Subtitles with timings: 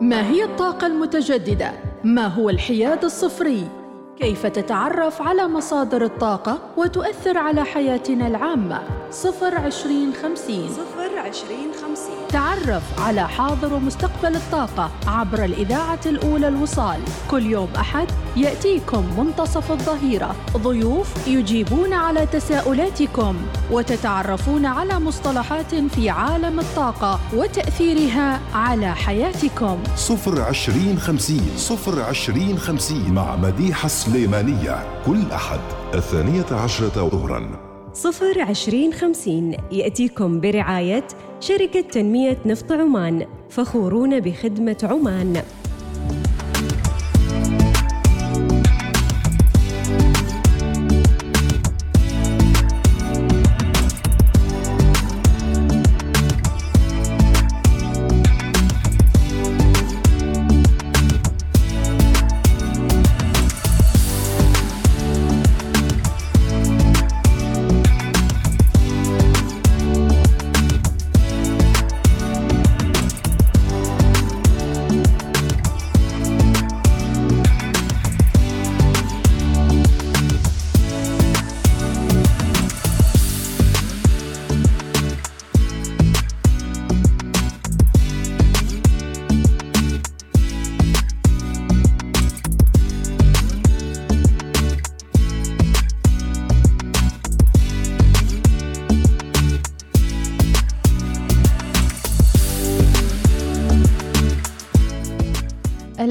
[0.00, 1.72] ما هي الطاقة المتجددة؟
[2.04, 3.68] ما هو الحياد الصفري؟
[4.16, 10.68] كيف تتعرف على مصادر الطاقة وتؤثر على حياتنا العامة؟ صفر عشرين خمسين
[11.34, 12.28] صفر عشرين خمسين.
[12.28, 17.00] تعرف على حاضر ومستقبل الطاقة عبر الإذاعة الأولى الوصال.
[17.30, 18.06] كل يوم أحد
[18.36, 20.36] يأتيكم منتصف الظهيرة.
[20.56, 23.36] ضيوف يجيبون على تساؤلاتكم
[23.70, 29.78] وتتعرفون على مصطلحات في عالم الطاقة وتأثيرها على حياتكم.
[29.96, 35.60] صفر عشرين خمسين صفر عشرين خمسين مع مديحة السليمانية كل أحد
[35.94, 37.74] الثانية عشرة ظهراً.
[37.94, 41.06] صفر عشرين خمسين يأتيكم برعاية
[41.48, 45.42] شركة تنمية نفط عمان فخورون بخدمة عمان.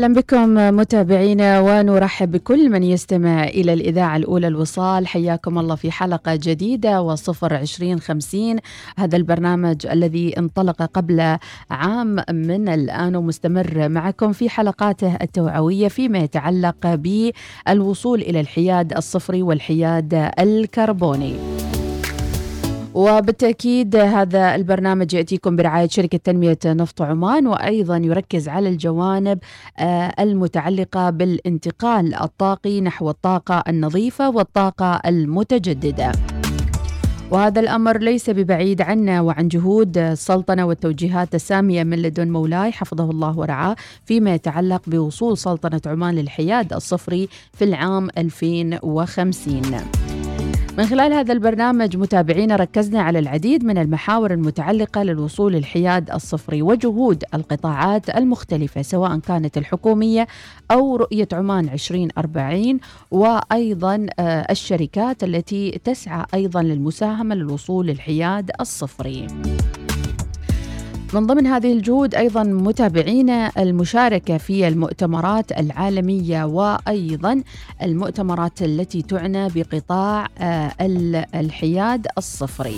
[0.03, 6.35] أهلا بكم متابعينا ونرحب بكل من يستمع إلى الإذاعة الأولى الوصال حياكم الله في حلقة
[6.35, 8.57] جديدة وصفر عشرين خمسين
[8.97, 11.37] هذا البرنامج الذي انطلق قبل
[11.71, 20.31] عام من الآن ومستمر معكم في حلقاته التوعوية فيما يتعلق بالوصول إلى الحياد الصفري والحياد
[20.39, 21.35] الكربوني.
[22.93, 29.39] وبالتأكيد هذا البرنامج يأتيكم برعاية شركة تنمية نفط عمان وأيضا يركز على الجوانب
[29.79, 36.11] آه، المتعلقة بالانتقال الطاقي نحو الطاقة النظيفة والطاقة المتجددة.
[37.31, 43.39] وهذا الأمر ليس ببعيد عنا وعن جهود السلطنة والتوجيهات السامية من لدن مولاي حفظه الله
[43.39, 43.75] ورعاه
[44.05, 50.02] فيما يتعلق بوصول سلطنة عمان للحياد الصفري في العام 2050
[50.77, 57.23] من خلال هذا البرنامج متابعينا ركزنا على العديد من المحاور المتعلقة للوصول للحياد الصفري وجهود
[57.33, 60.27] القطاعات المختلفة سواء كانت الحكومية
[60.71, 62.79] أو رؤية عمان 2040
[63.11, 69.27] وأيضا آه، الشركات التي تسعى أيضا للمساهمة للوصول للحياد الصفري.
[71.13, 77.43] من ضمن هذه الجهود أيضا متابعينا المشاركة في المؤتمرات العالمية وأيضا
[77.81, 80.71] المؤتمرات التي تعنى بقطاع آه،
[81.35, 82.77] الحياد الصفري.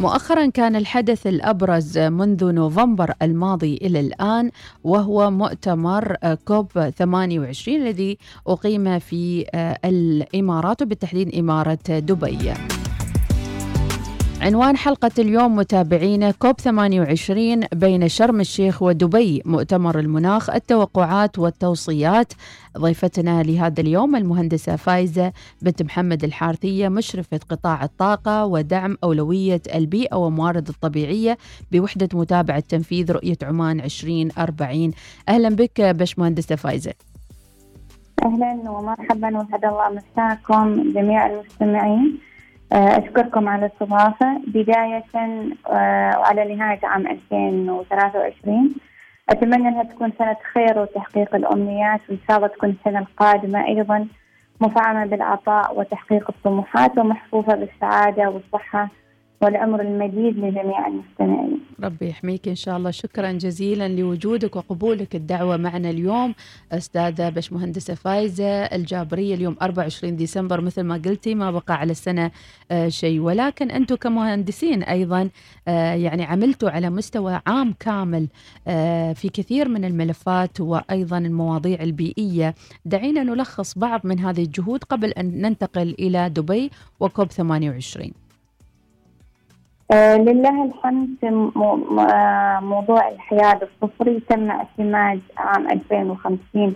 [0.00, 4.50] مؤخرا كان الحدث الأبرز منذ نوفمبر الماضي إلى الآن
[4.84, 12.52] وهو مؤتمر آه، كوب 28 الذي أقيم في آه، الإمارات وبالتحديد إمارة دبي.
[14.44, 19.42] عنوان حلقة اليوم متابعينا كوب 28 بين شرم الشيخ ودبي.
[19.44, 22.32] مؤتمر المناخ التوقعات والتوصيات.
[22.78, 30.68] ضيفتنا لهذا اليوم المهندسة فايزة بنت محمد الحارثية مشرفة قطاع الطاقة ودعم أولوية البيئة والموارد
[30.68, 31.38] الطبيعية
[31.72, 34.90] بوحدة متابعة تنفيذ رؤية عمان 2040
[35.28, 36.94] أهلا بك باش مهندسة فايزة.
[38.24, 42.18] أهلا ومرحبا وسعد الله مساكم جميع المستمعين.
[42.72, 44.40] أشكركم على الاستضافة.
[44.46, 45.04] بداية
[45.66, 48.74] آه، وعلى نهاية عام 2023
[49.30, 54.06] أتمنى أنها تكون سنة خير وتحقيق الأمنيات وإن شاء الله تكون السنة القادمة أيضا
[54.60, 58.88] مفعمة بالعطاء وتحقيق الطموحات ومحفوفة بالسعادة والصحة.
[59.44, 61.60] والعمر المديد لجميع المستمعين.
[61.84, 62.90] ربي يحميك إن شاء الله.
[62.90, 66.34] شكرا جزيلا لوجودك وقبولك الدعوة معنا اليوم
[66.72, 69.34] أستاذة بشمهندسة فايزة الجابرية.
[69.34, 72.30] اليوم 24 ديسمبر مثل ما قلتي ما بقى على السنة
[72.70, 73.20] آه شيء.
[73.20, 75.28] ولكن أنتم كمهندسين أيضا
[75.68, 78.28] آه يعني عملتوا على مستوى عام كامل
[78.68, 82.54] آه في كثير من الملفات وأيضا المواضيع البيئية.
[82.84, 86.70] دعينا نلخص بعض من هذه الجهود قبل أن ننتقل إلى دبي
[87.00, 88.12] وكوب 28
[89.90, 94.20] آه لله الحمد آه موضوع الحياد الصفري.
[94.20, 96.74] تم اعتماد عام 2050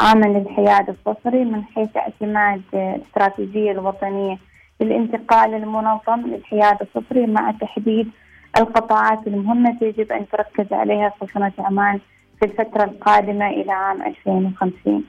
[0.00, 4.38] عاما للحياد الصفري من حيث اعتماد الاستراتيجية الوطنية
[4.80, 8.10] للانتقال المنظم للحياد الصفري مع تحديد
[8.58, 12.00] القطاعات المهمة يجب أن تركز عليها سلطنة عمان
[12.38, 15.04] في الفترة القادمة إلى عام 2050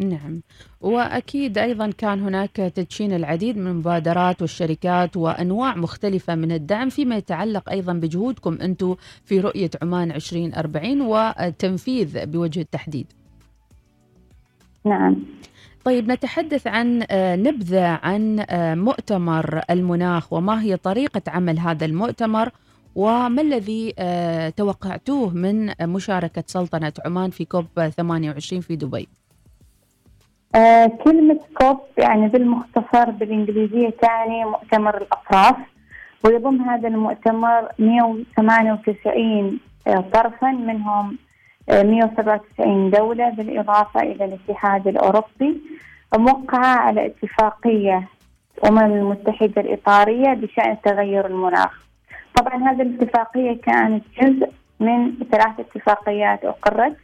[0.00, 0.42] نعم
[0.80, 7.70] وأكيد أيضا كان هناك تدشين العديد من المبادرات والشركات وأنواع مختلفة من الدعم فيما يتعلق
[7.70, 13.06] أيضا بجهودكم أنتم في رؤية عمان 2040 وتنفيذ بوجه التحديد.
[14.84, 15.16] نعم
[15.84, 22.50] طيب نتحدث عن آه، نبذة عن آه، مؤتمر المناخ وما هي طريقة عمل هذا المؤتمر
[22.94, 29.08] وما الذي آه، توقعتوه من مشاركة سلطنة عمان في كوب 28 في دبي؟
[30.54, 35.56] آه كلمة كوب يعني بالمختصر بالإنجليزية تعني مؤتمر الأطراف
[36.24, 41.18] ويضم هذا المؤتمر 198 آه، طرفا منهم
[41.68, 45.60] 197 آه، دولة بالإضافة إلى الاتحاد الأوروبي.
[46.16, 48.08] موقعة على اتفاقية
[48.58, 51.86] الأمم المتحدة الإطارية بشأن تغير المناخ.
[52.36, 54.50] طبعا هذه الاتفاقية كانت جزء
[54.80, 56.96] من ثلاث اتفاقيات أقرت.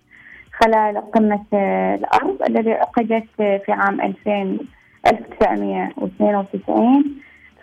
[0.60, 1.44] خلال قمة
[1.94, 4.58] الأرض الذي عقدت في عام 2000
[5.06, 7.04] 1992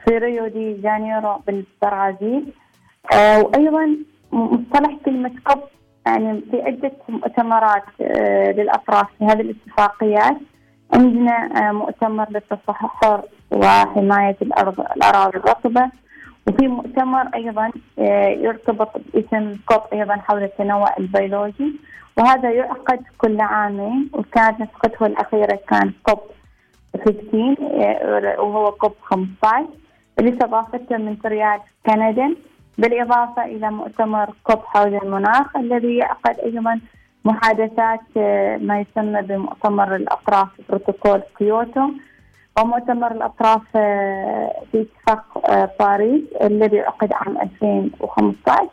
[0.06, 2.54] في ريو دي جانيرو بالبرازيل.
[3.14, 3.98] آه، وأيضا
[4.32, 5.60] مصطلح كلمة كوب
[6.06, 10.38] يعني في عدة مؤتمرات آه، للأطراف في هذه الاتفاقيات.
[10.94, 15.92] عندنا آه، مؤتمر للتصحر وحماية الأرض الأراضي الرطبة.
[16.48, 17.72] وفي مؤتمر أيضا
[18.44, 21.74] يرتبط باسم كوب أيضا حول التنوع البيولوجي
[22.18, 26.20] وهذا يعقد كل عامين وكانت نسخته الأخيرة كان كوب
[27.06, 29.66] 15 وهو كوب 15
[30.20, 32.36] اللي استضافته مونتريال كندا
[32.78, 36.80] بالإضافة إلى مؤتمر كوب حول المناخ الذي يعقد أيضا
[37.26, 41.90] محادثات آه، ما يسمى بمؤتمر الأطراف بروتوكول كيوتو.
[42.58, 48.68] ومؤتمر الأطراف آه، في اتفاق آه، باريس الذي عقد عام 2015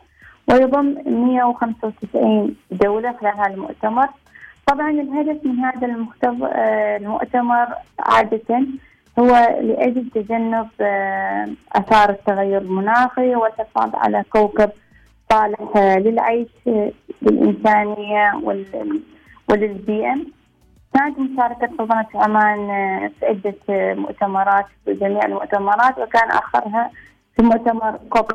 [0.51, 4.07] ويضم 195 دولة خلال هذا المؤتمر.
[4.67, 5.87] طبعا الهدف من هذا
[6.43, 7.67] آه، المؤتمر
[7.99, 8.65] عادة
[9.19, 14.69] هو لأجل تجنب آه، آثار التغير المناخي والحفاظ على كوكب
[15.31, 16.47] صالح آه، للعيش
[17.21, 18.41] للإنسانية
[19.49, 20.15] وللبيئة.
[20.93, 22.67] كانت مشاركة سلطنة عمان
[23.19, 23.55] في عدة
[23.95, 26.91] مؤتمرات في جميع المؤتمرات وكان آخرها
[27.35, 28.31] في مؤتمر كوب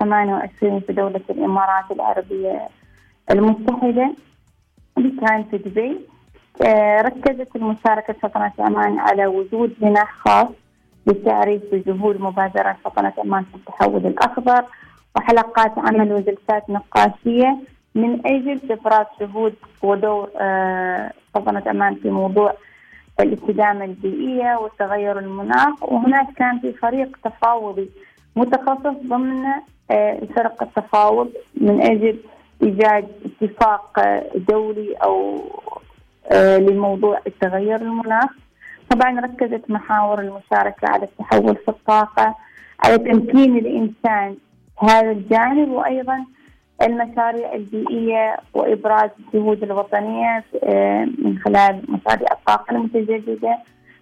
[0.00, 2.68] 28 في دولة الإمارات العربية
[3.30, 4.14] المتحدة.
[4.98, 6.00] اللي كان في دبي.
[6.66, 10.48] آه، ركزت المشاركة سلطنة عمان على وجود جناح خاص
[11.06, 14.64] للتعريف بجهود مبادرة سلطنة عمان في التحول الأخضر
[15.16, 17.56] وحلقات عمل وجلسات نقاشية
[17.94, 22.54] من أجل إبراز جهود ودور آه، سلطنة عمان في موضوع
[23.20, 25.82] الاستدامة البيئية وتغير المناخ.
[25.82, 27.90] وهناك كان في فريق تفاوضي
[28.36, 29.44] متخصص ضمن
[29.90, 32.18] آه، فرق التفاوض من أجل
[32.62, 33.08] إيجاد
[33.42, 35.42] اتفاق آه، دولي أو
[36.32, 38.30] آه، لموضوع التغير المناخ.
[38.90, 42.34] طبعا ركزت محاور المشاركة على التحول في الطاقة
[42.84, 44.36] على تمكين الإنسان
[44.78, 46.24] هذا الجانب وأيضا
[46.82, 50.44] المشاريع البيئية وإبراز الجهود الوطنية
[51.18, 53.58] من خلال مشاريع الطاقة المتجددة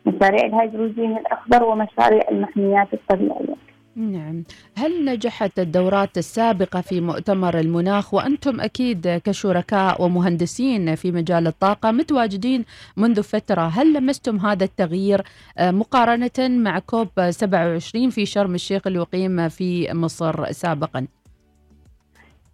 [0.06, 3.70] مشاريع الهيدروجين الأخضر ومشاريع المحميات الطبيعية.
[3.96, 4.44] نعم.
[4.76, 12.64] هل نجحت الدورات السابقة في مؤتمر المناخ؟ وأنتم أكيد كشركاء ومهندسين في مجال الطاقة متواجدين
[12.96, 13.62] منذ فترة.
[13.62, 15.22] هل لمستم هذا التغيير
[15.58, 21.06] آه، مقارنة مع كوب 27 في شرم الشيخ اللي أقيم في مصر سابقا؟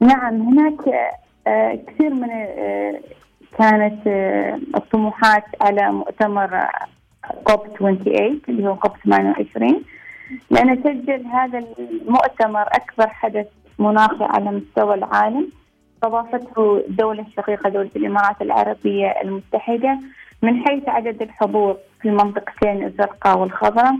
[0.00, 0.80] نعم هناك
[1.46, 3.00] آه، كثير من آه،
[3.58, 4.06] كانت
[4.76, 6.66] الطموحات على مؤتمر
[7.44, 9.82] كوب 28 اللي هو كوب 28
[10.50, 13.46] لأن سجل هذا المؤتمر أكبر حدث
[13.78, 15.48] مناخي على مستوى العالم
[15.94, 19.98] استضافته الدولة الشقيقة دولة الإمارات العربية المتحدة
[20.42, 23.96] من حيث عدد الحضور في المنطقتين الزرقاء والخضراء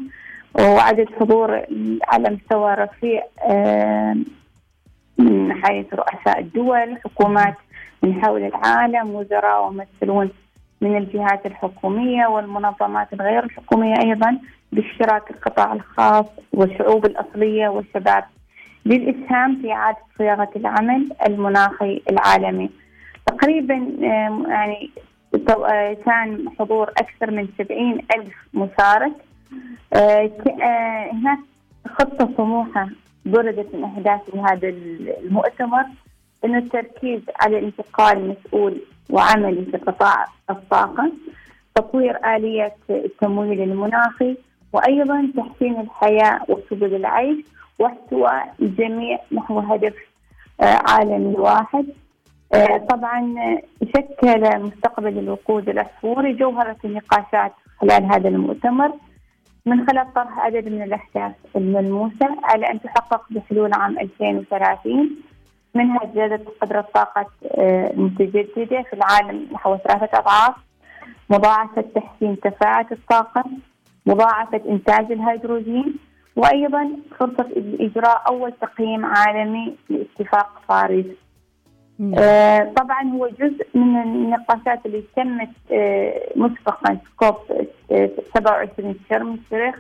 [0.61, 1.63] وعدد حضور
[2.09, 3.23] على مستوى رفيع
[5.19, 7.55] من حيث رؤساء الدول حكومات
[8.03, 10.31] من حول العالم وزراء وممثلون
[10.81, 14.39] من الجهات الحكومية والمنظمات الغير الحكومية أيضا
[14.73, 18.25] باشتراك القطاع الخاص والشعوب الأصلية والشباب
[18.87, 22.71] للإسهام في إعادة صياغة العمل المناخي العالمي.
[23.27, 23.75] تقريبا
[24.49, 24.91] يعني
[25.49, 29.13] آه، كان حضور أكثر من سبعين ألف مشارك.
[29.93, 30.31] آه،
[30.63, 31.39] آه، هناك
[31.89, 32.89] خطة طموحة
[33.27, 35.85] بردت من أهداف هذا المؤتمر
[36.45, 38.81] أنه التركيز على انتقال مسؤول
[39.11, 41.13] وعملي في قطاع الطاقة
[41.75, 44.37] تطوير آلية التمويل المناخي
[44.73, 47.45] وأيضا تحسين الحياة وسبل العيش
[47.79, 49.95] واحتواء الجميع نحو هدف
[50.61, 51.87] آه، عالمي واحد.
[52.91, 53.35] طبعا
[53.97, 58.93] شكل مستقبل الوقود الأحفوري جوهرة النقاشات خلال هذا المؤتمر.
[59.67, 65.11] من خلال طرح عدد من الأهداف الملموسة على أن تحقق بحلول عام 2030
[65.75, 70.55] منها زيادة قدرة الطاقة آه، المتجددة في العالم نحو ثلاثة أضعاف
[71.31, 73.45] مضاعفة تحسين كفاءة الطاقة
[74.07, 75.95] مضاعفة إنتاج الهيدروجين
[76.37, 77.47] وأيضا فرصة
[77.81, 81.07] إجراء أول تقييم عالمي لاتفاق باريس.
[82.19, 87.37] آه طبعا هو جزء من النقاشات اللي تمت آه مسبقا في كوب
[87.93, 89.75] آه 27 في شرم الشيخ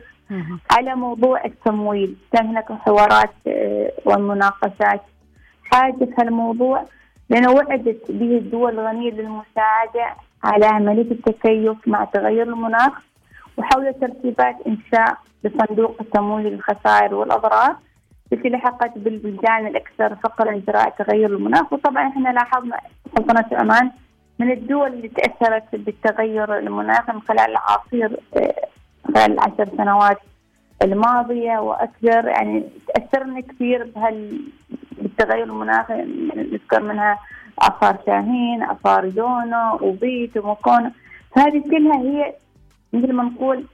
[0.70, 2.16] على موضوع التمويل.
[2.32, 5.00] كان هناك حوارات آه ومناقشات
[5.64, 6.84] حاجة في الموضوع
[7.30, 12.92] لأنه وعدت به الدول الغنية للمساعدة على عملية التكيف مع تغير المناخ
[13.56, 17.76] وحول ترتيبات إنشاء لصندوق التمويل للخسائر والأضرار.
[18.32, 21.72] التي لحقت بالبلدان الأكثر فقرا جراء تغير المناخ.
[21.72, 22.76] وطبعا إحنا لاحظنا
[23.16, 23.90] سلطنة عمان
[24.38, 28.54] من الدول اللي تأثرت بالتغير المناخ من خلال العصير آه،
[29.14, 30.18] خلال العشر سنوات
[30.82, 32.28] الماضية وأكثر.
[32.28, 32.64] يعني
[32.94, 34.40] تأثرنا كثير بهال
[34.92, 35.94] بالتغير المناخي
[36.36, 37.18] نذكر منها
[37.58, 40.90] آثار شاهين آثار دونو وبيت وموكونو
[41.36, 42.34] فهذه كلها هي
[42.92, 43.64] مثل ما نقول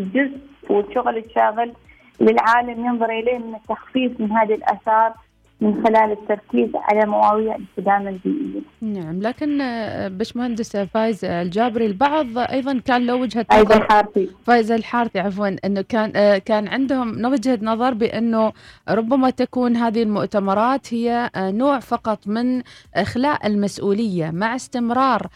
[0.00, 0.38] جزء
[0.70, 1.72] والشغل الشاغل
[2.20, 5.14] للعالم ينظر إليه من التخفيف من هذه الآثار
[5.60, 8.60] من خلال التركيز على مواضيع الاستدامة البيئية.
[8.80, 13.64] نعم لكن آه، بشمهندس فايز الجابري البعض أيضا كان له وجهة نظر.
[13.66, 18.52] فايز الحارثي فايز الحارثي عفوا أنه كان آه، كان عندهم وجهة نظر بأنه
[18.88, 22.62] ربما تكون هذه المؤتمرات هي آه، نوع فقط من
[22.94, 25.26] إخلاء المسؤولية مع استمرار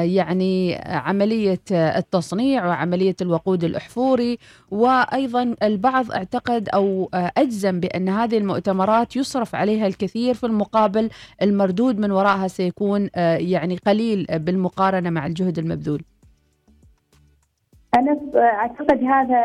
[0.00, 4.38] يعني عملية التصنيع وعملية الوقود الأحفوري.
[4.70, 11.10] وأيضا البعض اعتقد أو أجزم بأن هذه المؤتمرات يصرف على عليها الكثير في المقابل
[11.42, 16.02] المردود من وراءها سيكون آه، يعني قليل بالمقارنة مع الجهد المبذول.
[17.98, 19.44] أنا أعتقد هذا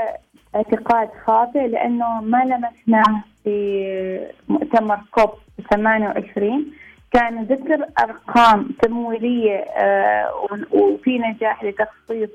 [0.56, 5.30] اعتقاد خاطئ لأنه ما لمسناه في مؤتمر كوب
[5.74, 6.66] 28
[7.12, 10.30] كان ذكر أرقام تمويلية آه،
[10.72, 12.30] وفي نجاح لتخصيص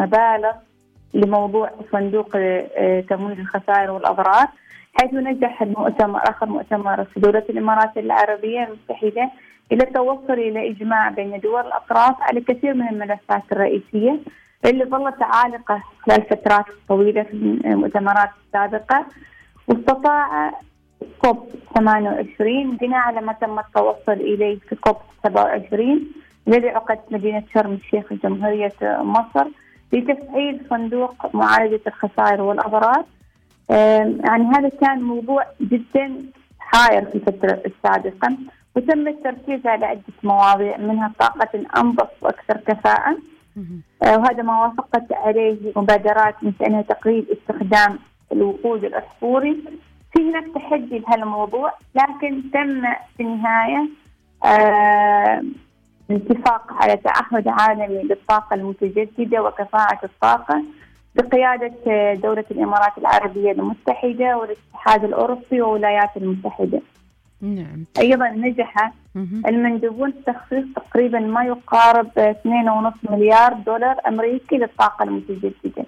[0.00, 0.52] مبالغ
[1.14, 4.46] لموضوع صندوق آه، تمويل الخسائر والأضرار
[5.00, 9.30] حيث نجح المؤتمر آخر مؤتمر في دولة الإمارات العربية المتحدة
[9.72, 14.18] إلى التوصل إلى إجماع بين دول الأطراف على كثير من الملفات الرئيسية
[14.64, 19.06] اللي ظلت عالقة خلال فترات طويلة في المؤتمرات السابقة.
[19.68, 20.50] واستطاع
[21.18, 21.48] كوب
[21.78, 26.06] 28 بناء على ما تم التوصل إليه في كوب 27
[26.48, 29.46] الذي عقد مدينة شرم الشيخ جمهورية مصر
[29.92, 33.04] لتفعيل صندوق معالجة الخسائر والأضرار
[33.70, 36.16] يعني هذا كان موضوع جدا
[36.58, 38.36] حاير في الفترة السابقة
[38.76, 43.16] وتم التركيز على عدة مواضيع منها طاقة أنظف وأكثر كفاءة.
[44.02, 47.98] آه، وهذا ما وافقت عليه مبادرات مثل تقليل استخدام
[48.32, 49.64] الوقود الأسطوري.
[50.12, 52.82] في هناك تحدي لهالموضوع لكن تم
[53.16, 53.88] في النهاية
[54.44, 55.42] آه
[56.10, 60.62] الاتفاق على تعهد عالمي للطاقة المتجددة وكفاءة الطاقة.
[61.16, 66.80] بقيادة دولة الإمارات العربية المتحدة والاتحاد الأوروبي والولايات المتحدة.
[67.40, 67.84] نعم.
[67.98, 68.92] أيضا نجح
[69.46, 75.84] المندوبون في تخصيص تقريبا ما يقارب 2.5 مليار دولار أمريكي للطاقة المتجددة.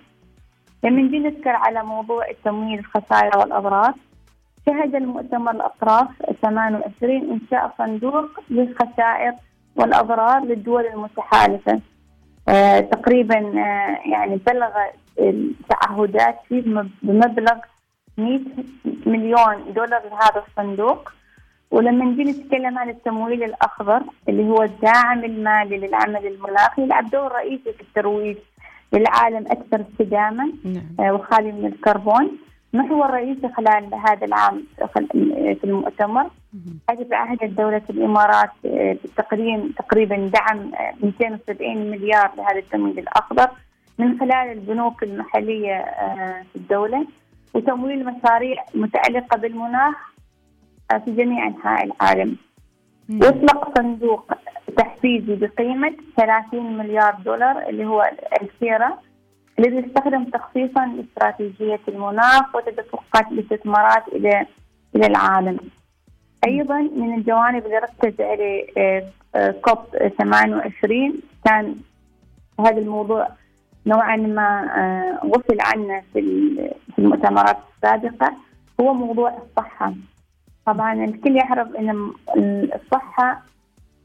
[0.84, 3.94] لما نجي نذكر على موضوع التمويل الخسائر والأضرار
[4.66, 6.08] شهد المؤتمر الأطراف
[6.42, 9.32] 28 إنشاء صندوق للخسائر
[9.76, 11.72] والأضرار للدول المتحالفة.
[11.72, 11.80] آه
[12.80, 14.70] تقريبا آه يعني بلغ
[15.18, 16.62] التعهدات فيه
[17.02, 17.56] بمبلغ
[18.18, 18.40] 100
[19.06, 21.12] مليون دولار لهذا الصندوق
[21.70, 27.72] ولما نجي نتكلم عن التمويل الأخضر اللي هو الداعم المالي للعمل المناخي يلعب دور رئيسي
[27.72, 28.36] في الترويج
[28.92, 30.82] للعالم أكثر استدامه نعم.
[31.00, 32.38] آه، وخالي من الكربون
[32.72, 34.64] محور رئيسي خلال هذا العام
[35.54, 36.30] في المؤتمر؟
[36.88, 40.70] حيث تعهدت دولة الإمارات بتقديم تقريبا دعم
[41.02, 43.48] 270 آه، مليار لهذا التمويل الأخضر
[43.98, 47.06] من خلال البنوك المحلية آه، في الدولة
[47.54, 49.94] وتمويل مشاريع متعلقة بالمناخ
[50.92, 52.36] آه، في جميع أنحاء العالم.
[53.08, 54.32] يطلق صندوق
[54.76, 58.10] تحفيزي بقيمة 30 مليار دولار اللي هو
[58.42, 58.98] الكيرا
[59.58, 64.46] الذي يستخدم تخصيصا لاستراتيجية المناخ وتدفقات الاستثمارات إلى
[64.96, 65.58] إلى العالم.
[66.46, 68.66] أيضا من الجوانب اللي ركز عليه
[69.34, 69.78] آه، كوب
[70.18, 71.76] 28 كان
[72.60, 73.28] هذا الموضوع
[73.86, 78.32] نوعا ما آه، غفل عنه في المؤتمرات السابقة
[78.80, 79.94] هو موضوع الصحة
[80.66, 82.12] طبعا الكل يعرف إن
[82.74, 83.42] الصحة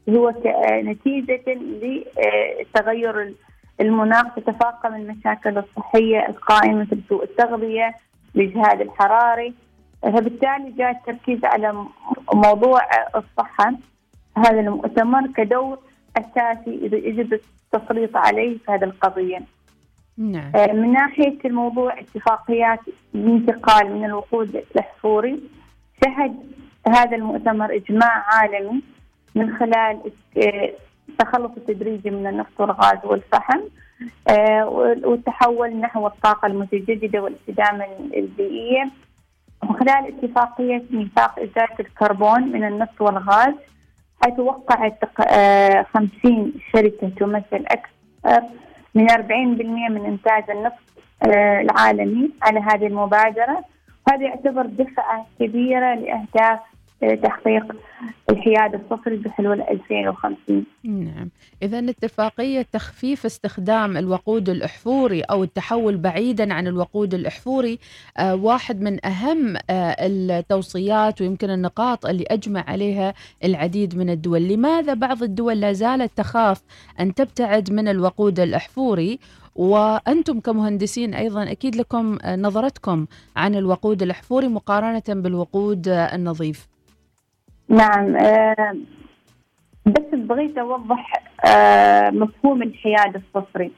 [0.08, 0.34] هو
[0.70, 3.34] نتيجة لتغير
[3.80, 7.94] المناخ تتفاقم المشاكل الصحية القائمة مثل سوء التغذية
[8.36, 9.54] الاجهاد الحراري
[10.02, 11.84] فبالتالي جاء التركيز على
[12.32, 12.80] موضوع
[13.16, 13.72] الصحة
[14.36, 15.78] هذا المؤتمر كدور
[16.16, 17.40] أساسي يجب
[17.74, 19.42] التسليط عليه في هذه القضية.
[20.18, 20.52] نعم.
[20.56, 22.80] آه، من ناحية الموضوع اتفاقيات
[23.14, 25.40] الانتقال من الوقود الاحفوري
[26.04, 26.36] شهد
[26.88, 28.82] هذا المؤتمر إجماع عالمي
[29.34, 30.00] من خلال
[31.08, 33.60] التخلص آه، التدريجي من النفط والغاز والفحم
[34.28, 34.66] آه،
[35.04, 38.90] والتحول نحو الطاقة المتجددة والاستدامه البيئيه
[39.62, 43.54] من خلال اتفاقية ميثاق إزالة الكربون من النفط والغاز
[44.24, 44.98] حيث وقعت
[45.94, 48.42] 50 شركة تمثل أكثر
[48.94, 50.84] من 40% من إنتاج النفط
[51.28, 53.64] آه، العالمي على هذه المبادرة.
[54.06, 56.60] وهذا يعتبر دفعة كبيرة لأهداف
[57.00, 57.76] تحقيق
[58.30, 61.30] الحياد الصفري بحلول 2050 نعم.
[61.62, 67.78] إذا اتفاقية تخفيف استخدام الوقود الأحفوري أو التحول بعيدا عن الوقود الأحفوري
[68.18, 74.48] آه واحد من أهم آه التوصيات ويمكن النقاط اللي أجمع عليها العديد من الدول.
[74.48, 76.62] لماذا بعض الدول لا زالت تخاف
[77.00, 79.18] أن تبتعد من الوقود الأحفوري؟
[79.56, 86.73] وأنتم كمهندسين أيضا أكيد لكم نظرتكم عن الوقود الأحفوري مقارنة بالوقود النظيف.
[87.68, 88.76] نعم آه
[89.86, 91.12] بس بغيت أوضح
[91.46, 93.72] آه مفهوم الحياد الصفري.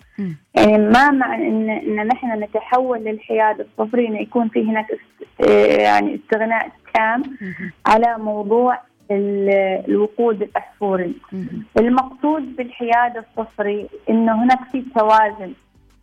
[0.54, 4.86] يعني ما معنى إن إن نحن نتحول للحياد الصفري إنه يكون في هناك
[5.48, 7.22] آه يعني استغناء تام
[7.86, 8.78] على موضوع
[9.10, 11.14] الوقود الأحفوري.
[11.78, 15.52] المقصود بالحياد الصفري إنه هناك في توازن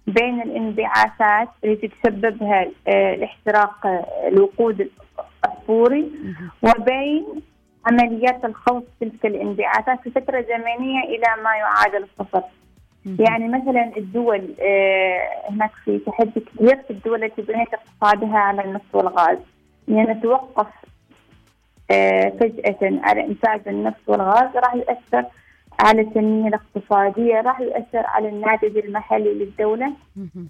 [0.07, 3.87] بين الانبعاثات اللي تسببها آه، الاحتراق
[4.27, 4.89] الوقود
[5.45, 6.11] الأحفوري
[6.61, 7.25] وبين
[7.85, 12.43] عمليات الخوض تلك الانبعاثات في فترة زمنية إلى ما يعادل الصفر
[13.05, 18.95] يعني مثلا الدول آه، هناك في تحدي كبير في الدول التي بنيت اقتصادها على النفط
[18.95, 19.37] والغاز
[19.87, 20.67] يعني نتوقف
[21.91, 25.25] آه، فجأة على إنتاج النفط والغاز راح يؤثر
[25.79, 29.93] على التنمية الاقتصادية راح يؤثر على الناتج المحلي للدولة.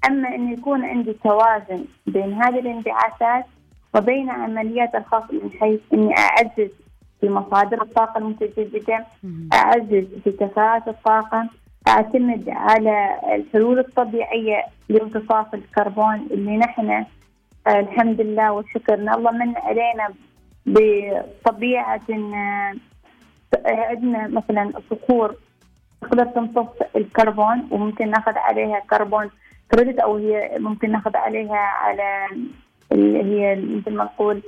[0.07, 3.45] أما أن يكون عندي توازن بين هذه الانبعاثات
[3.95, 6.71] وبين عمليات الخفض من حيث أني أعزز
[7.23, 9.05] في مصادر الطاقة المتجددة
[9.53, 11.49] أعزز في كفاءة الطاقة.
[11.87, 17.05] أعتمد على الحلول الطبيعية لامتصاص الكربون اللي نحن
[17.67, 20.09] آه، الحمد لله والشكر ان الله من علينا
[20.65, 22.75] بطبيعة آه،
[23.67, 25.35] عندنا مثلا صخور
[26.01, 29.29] تقدر تمتص الكربون وممكن ناخذ عليها carbon
[29.71, 32.27] credit أو هي ممكن ناخذ عليها على
[32.91, 34.41] اللي هي مثل ما نقول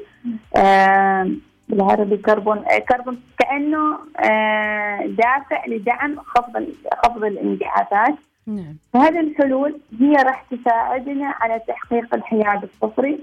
[1.70, 6.68] بالعربي كربون آه، كربون كأنه آه، دافع لدعم خفض
[7.04, 8.16] خفض الانبعاثات
[8.48, 8.78] نعم.
[8.94, 13.20] فهذه الحلول هي راح تساعدنا على تحقيق الحياد الصفري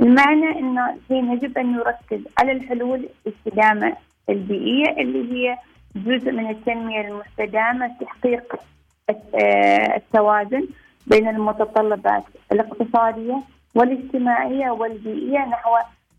[0.00, 3.96] المعنى إنه الحين يجب أن نركز على الحلول الاستدامة
[4.30, 5.58] البيئية اللي هي
[5.96, 8.56] جزء من التنمية المستدامة تحقيق
[9.10, 10.66] آه، التوازن
[11.06, 13.42] بين المتطلبات الاقتصادية
[13.74, 15.70] والاجتماعية والبيئية نحو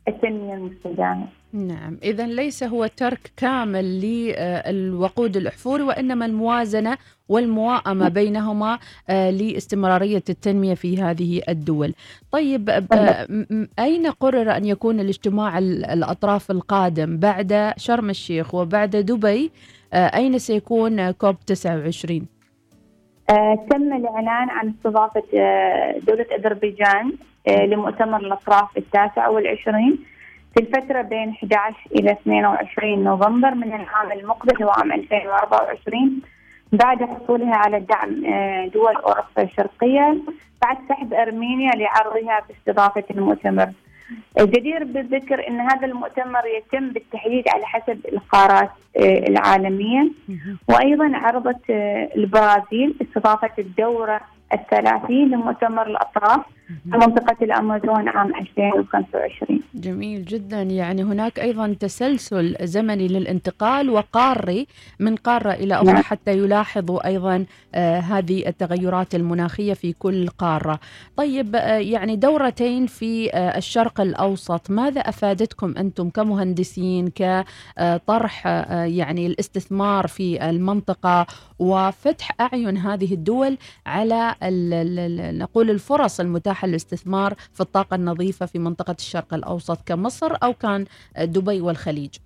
[0.07, 1.27] التنمية المستدامة.
[1.53, 1.97] نعم.
[2.03, 6.97] إذا ليس هو ترك كامل للوقود الأحفوري وإنما الموازنة
[7.29, 11.93] والمواءمة بينهما آه، لاستمرارية التنمية في هذه الدول.
[12.31, 13.27] طيب آه،
[13.79, 19.51] أين قرر أن يكون الاجتماع الأطراف القادم؟ بعد شرم الشيخ وبعد دبي
[19.93, 22.25] آه، أين سيكون كوب 29
[23.69, 25.23] تم الإعلان عن استضافة
[26.07, 27.13] دولة أذربيجان
[27.47, 30.12] لمؤتمر الأطراف التاسع والعشرين.
[30.53, 36.21] في الفترة بين 11 إلى 22 نوفمبر من العام المقبل هو عام 2024
[36.71, 40.17] بعد حصولها على دعم آه، دول أوروبا الشرقية
[40.61, 43.69] بعد سحب أرمينيا لعرضها باستضافة المؤتمر.
[44.39, 50.11] الجدير بالذكر أن هذا المؤتمر يتم بالتحديد على حسب القارات آه، العالمية.
[50.69, 54.21] وأيضا عرضت آه، البرازيل استضافة الدورة
[54.53, 60.61] الثلاثين لمؤتمر الأطراف في منطقة الأمازون عام 2025 جميل جدا.
[60.61, 64.67] يعني هناك أيضا تسلسل زمني للانتقال وقاري
[64.99, 66.03] من قارة إلى أخرى نعم.
[66.03, 70.79] حتى يلاحظوا أيضا آه هذه التغيرات المناخية في كل قارة.
[71.17, 80.07] طيب آه يعني دورتين في آه الشرق الأوسط ماذا أفادتكم أنتم كمهندسين كطرح يعني الاستثمار
[80.07, 81.27] في المنطقة
[81.59, 84.35] وفتح أعين هذه الدول على
[85.39, 90.85] نقول الفرص المتاحة متاح الاستثمار في الطاقة النظيفة في منطقة الشرق الأوسط كمصر أو كان
[91.17, 92.17] دبي والخليج.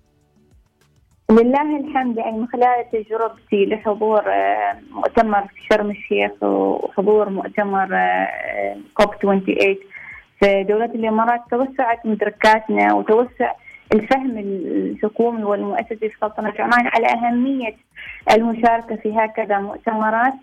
[1.30, 2.16] لله الحمد.
[2.18, 9.76] يعني من خلال تجربتي لحضور آه، مؤتمر في شرم الشيخ وحضور مؤتمر آه، كوب 28
[10.40, 13.52] في دولة الإمارات توسعت مدركاتنا وتوسع
[13.92, 17.76] الفهم الحكومي والمؤسسي في سلطنة عمان على أهمية
[18.34, 20.34] المشاركة في هكذا مؤتمرات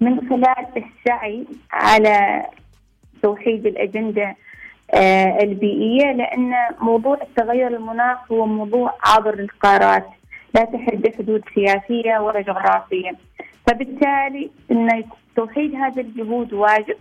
[0.00, 2.46] من خلال السعي على
[3.22, 4.36] توحيد الأجندة
[4.94, 10.06] آه، البيئية لأن موضوع التغير المناخ هو موضوع عابر القارات
[10.54, 13.10] لا تحد حدود سياسية ولا جغرافية.
[13.66, 15.04] فبالتالي أن
[15.36, 16.96] توحيد هذه الجهود واجب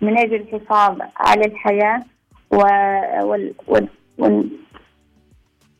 [0.00, 2.02] من أجل الحفاظ على الحياة
[2.50, 3.54] وال...
[3.66, 3.88] وال...
[4.18, 4.50] وال...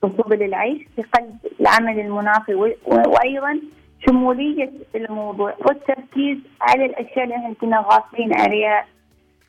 [0.02, 2.54] وسبل العيش في قلب العمل المناخي
[2.86, 3.60] وأيضا
[4.06, 8.84] شمولية الموضوع والتركيز على الأشياء اللي إحنا كنا غافلين عليها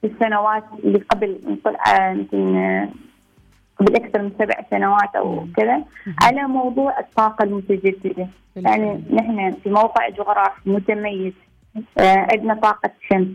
[0.01, 1.75] في السنوات اللي قبل يمكن
[3.79, 5.83] قبل أكثر من سبع سنوات أو كذا
[6.23, 8.27] على موضوع الطاقة المتجددة.
[8.55, 11.33] يعني نحن في موقع جغرافي متميز
[11.99, 13.27] آه، عندنا طاقة شمس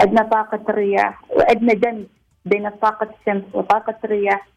[0.00, 2.04] عندنا طاقة الرياح وعندنا دمج
[2.44, 4.48] بين طاقة الشمس وطاقة الرياح.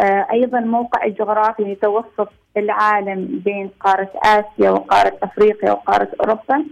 [0.00, 6.66] آه، أيضا موقع جغرافي يتوسط العالم بين قارة آسيا وقارة أفريقيا وقارة أوروبا.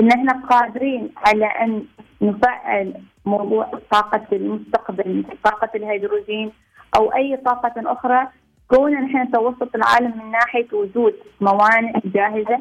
[0.00, 1.84] إن إحنا قادرين على أن
[2.22, 2.94] نفعل
[3.26, 6.52] موضوع طاقة المستقبل طاقة الهيدروجين
[6.96, 8.28] أو أي طاقة أخرى.
[8.68, 12.58] كون نحن نتوسط العالم من ناحية وجود موانئ جاهزة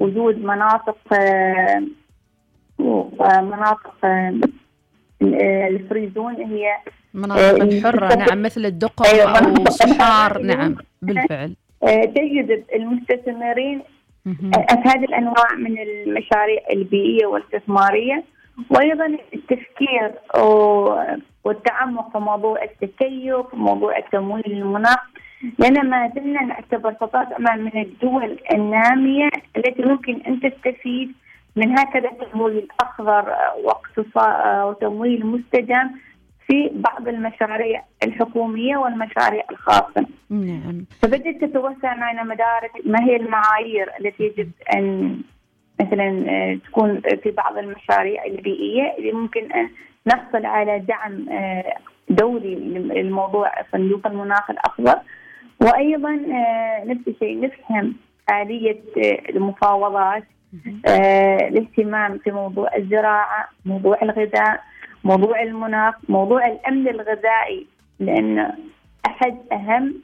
[0.00, 1.82] وجود مناطق آه،
[3.40, 4.38] مناطق آه،
[5.68, 6.76] ال free zone هي
[7.14, 11.54] مناطق الحرة نعم مثل الدقم أيوة أو صحار نعم بالفعل.
[11.86, 13.82] تجذب المستثمرين.
[14.86, 18.24] هذه الأنواع من المشاريع البيئية والاستثمارية
[18.70, 20.12] وأيضا التفكير
[21.44, 24.98] والتعمق في موضوع التكيف موضوع التمويل المناخ.
[25.58, 31.12] لأن ما زلنا نعتبر سلطات عمان من الدول النامية التي ممكن أن تستفيد
[31.56, 33.34] من هكذا تمويل اخضر
[34.64, 36.07] وتمويل مستدام.
[36.48, 40.06] في بعض المشاريع الحكومية والمشاريع الخاصة.
[40.30, 40.84] نعم.
[41.02, 45.20] فبدات تتوسع معنا مدارك ما هي المعايير التي يجب أن
[45.80, 49.68] مثلا آه، تكون في بعض المشاريع البيئية اللي ممكن أن
[50.06, 51.74] نحصل على دعم آه،
[52.10, 54.98] دولي للموضوع صندوق المناخ الاخضر
[55.60, 57.94] وأيضا آه، نفس الشيء نفهم
[58.30, 58.80] آلية
[59.30, 60.24] المفاوضات
[60.86, 64.60] الاهتمام في موضوع الزراعة، موضوع الغذاء،
[65.04, 67.66] موضوع المناخ، موضوع الأمن الغذائي
[68.00, 68.52] لأن
[69.06, 69.94] أحد أهم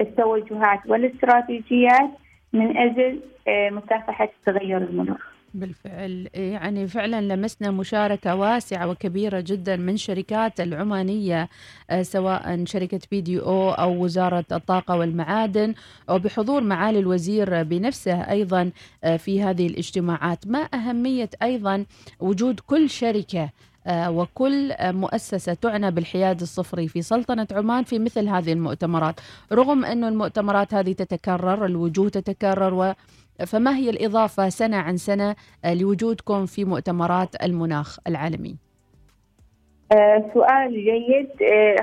[0.00, 2.10] التوجهات والاستراتيجيات
[2.52, 5.32] من أجل آه، مكافحة تغير المناخ.
[5.54, 11.48] بالفعل يعني فعلا لمسنا مشاركة واسعة وكبيرة جدا من شركات العمانية
[11.90, 15.74] آه، سواء شركة بي دي أو أو وزارة الطاقة والمعادن
[16.08, 18.70] وبحضور معالي الوزير بنفسه أيضا
[19.04, 21.84] آه، في هذه الاجتماعات ما أهمية أيضا
[22.20, 23.50] وجود كل شركة
[23.88, 29.20] وكل مؤسسة تعنى بالحياد الصفري في سلطنة عمان في مثل هذه المؤتمرات.
[29.52, 32.92] رغم أن المؤتمرات هذه تتكرر الوجوه تتكرر و
[33.46, 38.56] فما هي الإضافة سنة عن سنة آه، لوجودكم في مؤتمرات المناخ العالمي؟
[39.92, 41.28] آه، سؤال جيد.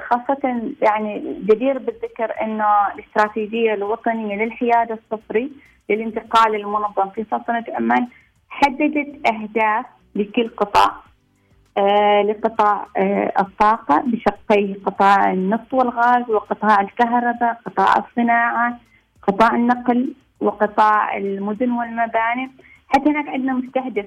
[0.09, 5.51] خاصة يعني جدير بالذكر أنه الاستراتيجية الوطنية للحياد الصفري
[5.89, 8.07] للانتقال المنظم في سلطنة عمان
[8.49, 9.85] حددت أهداف
[10.15, 10.85] لكل قطاع.
[10.85, 11.08] آه،
[12.21, 18.79] لقطاع آه، الطاقة بشقي قطاع النفط والغاز وقطاع الكهرباء قطاع الصناعة
[19.27, 22.51] قطاع النقل وقطاع المدن والمباني
[22.87, 24.05] حتى هناك عندنا مستهدف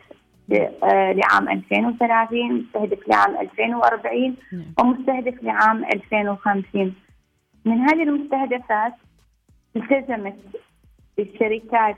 [0.83, 4.65] آه، لعام 2030 مستهدف لعام 2040 نعم.
[4.81, 6.95] ومستهدف لعام 2050
[7.65, 8.93] من هذه المستهدفات
[9.77, 10.37] التزمت
[11.19, 11.97] الشركات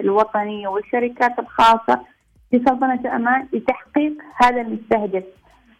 [0.00, 2.13] الوطنية والشركات الخاصة
[2.54, 5.24] في سلطنة عمان لتحقيق هذا المستهدف.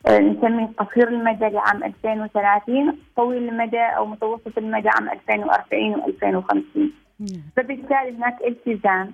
[0.07, 6.79] آه، نسميه قصير المدى لعام 2030 طويل المدى أو متوسط المدى عام 2040 و2050
[7.57, 9.13] فبالتالي هناك التزام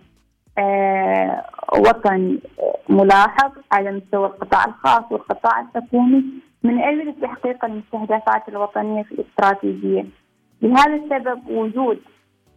[0.58, 2.38] آه وطني
[2.88, 6.24] ملاحظ على مستوى القطاع الخاص والقطاع الحكومي
[6.62, 10.06] من أجل تحقيق المستهدفات الوطنية في الاستراتيجية.
[10.62, 12.00] لهذا السبب وجود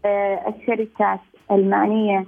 [0.05, 1.19] آه الشركات
[1.51, 2.25] المعنية آه،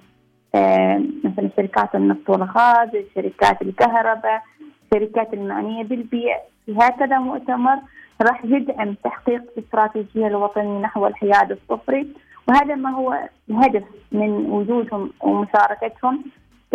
[1.24, 4.44] مثلا شركات النفط والغاز، شركات الكهرباء،
[4.84, 7.78] الشركات المعنيه بالبيئه، في هكذا مؤتمر
[8.22, 12.08] راح يدعم تحقيق الاستراتيجيه الوطنيه نحو الحياد الصفري،
[12.48, 16.24] وهذا ما هو الهدف من وجودهم ومشاركتهم.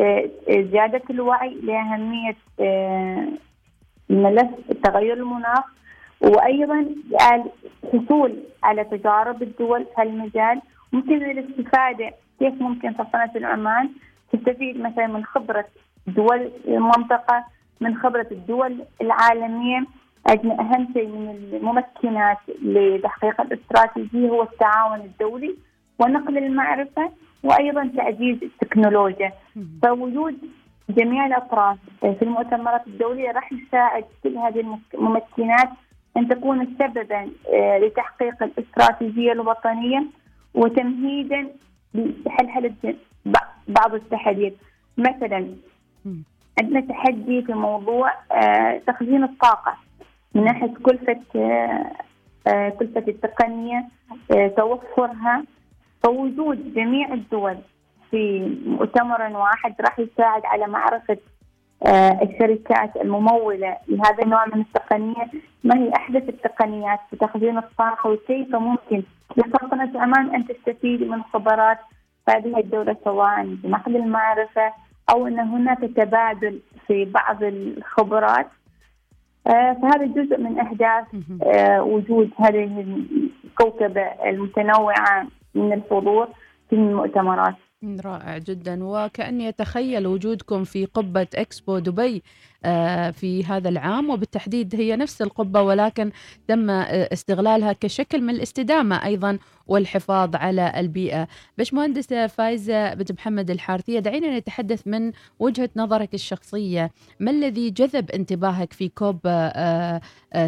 [0.01, 3.29] آه، زيادة الوعي لأهمية آه،
[4.11, 5.65] الملف التغير المناخ.
[6.21, 6.87] وأيضا
[7.33, 10.61] الحصول على تجارب الدول في هالمجال.
[10.93, 13.91] ممكن الاستفادة كيف ممكن سلطنه العمان
[14.33, 15.65] تستفيد مثلا من خبرة
[16.07, 17.45] دول المنطقة
[17.81, 19.85] من خبرة الدول العالمية؟
[20.29, 25.55] عندنا أهم شيء من الممكنات لتحقيق الاستراتيجية هو التعاون الدولي
[25.99, 27.11] ونقل المعرفة
[27.43, 29.33] وأيضا تعزيز التكنولوجيا.
[29.83, 30.39] فوجود
[30.91, 35.69] جميع الأطراف في المؤتمرات الدولية راح يساعد كل هذه الممكنات
[36.17, 40.05] أن تكون سببا آه، لتحقيق الاستراتيجية الوطنية
[40.55, 41.49] وتمهيدا
[41.95, 42.75] لحلحله
[43.69, 44.53] بعض التحديات
[44.99, 45.55] مثلا
[46.61, 49.77] عندنا تحدي في موضوع آه، تخزين الطاقة
[50.35, 51.21] من ناحية كلفة
[52.47, 53.89] آه، كلفة التقنية
[54.57, 55.45] توفرها
[56.03, 57.57] فوجود جميع الدول
[58.11, 61.30] في مؤتمر واحد راح يساعد على معرفة آه،
[62.23, 65.31] الشركات الممولة لهذا النوع من التقنية.
[65.65, 69.03] ما هي أحدث التقنيات في تخزين الطاقة وكيف ممكن؟
[69.37, 71.79] لسلطنة عمان أن تستفيد من خبرات
[72.29, 74.73] هذه الدولة سواء بنقل المعرفة
[75.13, 78.47] أو أن هناك تبادل في بعض الخبرات.
[79.47, 81.07] آه، فهذا جزء من أهداف
[81.43, 82.85] آه، وجود هذه
[83.45, 86.29] الكوكبة المتنوعة من الحضور
[86.71, 87.55] في المؤتمرات.
[87.85, 88.85] رائع جدا.
[88.85, 92.23] وكأني أتخيل وجودكم في قبة إكسبو دبي.
[93.13, 96.11] في هذا العام وبالتحديد هي نفس القبة ولكن
[96.49, 101.29] تم آه، استغلالها كشكل من الاستدامة أيضا والحفاظ على البيئة.
[101.59, 106.91] باشمهندسة فايزة بنت محمد الحارثية دعينا نتحدث من وجهة نظرك الشخصية.
[107.21, 109.19] ما الذي جذب انتباهك في كوب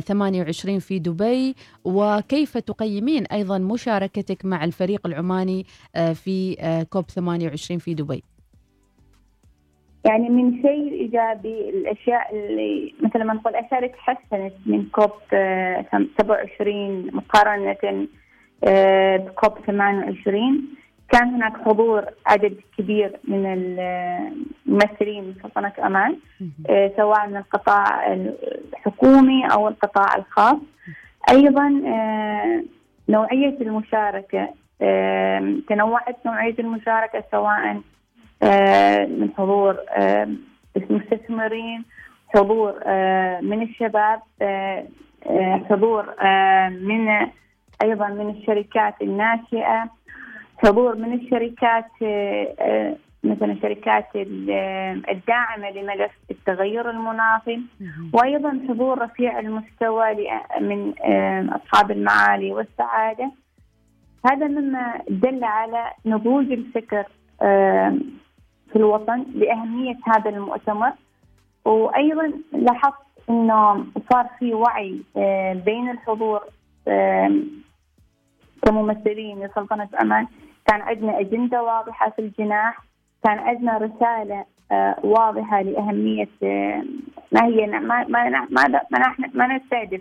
[0.06, 5.66] 28 آه، في دبي؟ وكيف تقيمين أيضا مشاركتك مع الفريق العماني
[6.14, 6.56] في
[6.90, 8.24] كوب 28 في دبي؟
[10.04, 15.12] يعني من شيء إيجابي الأشياء اللي مثل ما نقول الاشياء اللي تحسنت من كوب
[16.18, 18.06] 27 مقارنة
[18.64, 20.68] آه، بكوب 28
[21.12, 26.16] كان هناك حضور عدد كبير من الممثلين من سلطنة أمان
[26.70, 30.56] آه، سواء من القطاع الحكومي أو القطاع الخاص.
[31.30, 32.62] أيضا آه،
[33.08, 34.48] نوعية المشاركة
[35.68, 37.80] تنوعت نوعية المشاركة سواء آه،
[38.42, 40.28] من حضور آه،
[40.76, 41.84] المستثمرين
[42.34, 44.20] حضور آه، من الشباب
[45.70, 46.14] حضور
[46.70, 47.08] من
[47.82, 49.90] أيضا من الشركات الناشئة
[50.58, 51.90] حضور من الشركات
[53.24, 54.08] مثلا الشركات
[55.10, 57.60] الداعمة لملف التغير المناخي
[58.12, 60.28] وأيضا حضور رفيع المستوى
[60.60, 60.92] من
[61.48, 63.30] أصحاب المعالي والسعادة.
[64.30, 67.04] هذا مما دل على نضوج الفكر
[68.72, 70.92] في الوطن لأهمية هذا المؤتمر.
[71.64, 72.96] وأيضا لاحظت
[73.30, 76.40] أنه صار في وعي آه، بين الحضور
[78.62, 80.26] كممثلين لسلطنة أمان
[80.66, 82.78] كان عندنا أجندة واضحة في الجناح.
[83.24, 86.28] كان عندنا رسالة آه، واضحة لأهمية
[87.32, 90.00] ما هي ما ما ما ما, ما نستهدف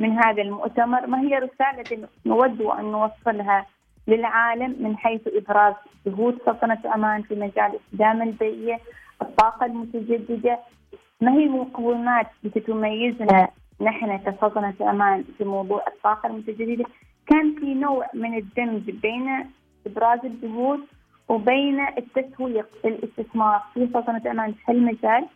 [0.00, 1.06] من هذا المؤتمر.
[1.06, 3.66] ما هي رسالة نود أن نوصلها
[4.08, 5.74] للعالم من حيث إبراز
[6.06, 8.80] جهود سلطنة عمان في مجال الاستدامة البيئية
[9.22, 10.58] الطاقة المتجددة.
[11.20, 13.48] ما هي المقومات التي تميزنا
[13.80, 16.84] نحن كسلطنة عمان في موضوع الطاقة المتجددة؟
[17.26, 19.50] كان في نوع من الدمج بين
[19.86, 20.80] إبراز الجهود
[21.28, 25.26] وبين التسويق للاستثمار في سلطنة عمان في هالمجال.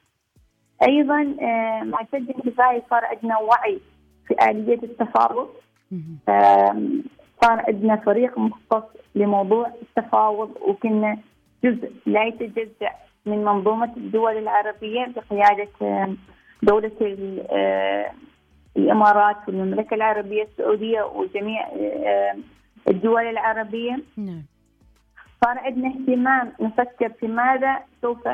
[0.89, 3.81] أيضا آه، مع شد انتباهي صار عندنا وعي
[4.27, 5.49] في آلية التفاوض.
[7.41, 11.19] صار عندنا فريق مختص لموضوع التفاوض وكنا
[11.65, 12.91] جزء لا يتجزأ
[13.27, 15.69] من منظومة الدول العربية بقيادة
[16.63, 16.93] دولة
[18.77, 21.69] الإمارات والمملكة العربية السعودية وجميع
[22.89, 23.99] الدول العربية.
[24.17, 24.43] نعم.
[25.45, 28.29] صار عندنا اهتمام نفكر في ماذا سوف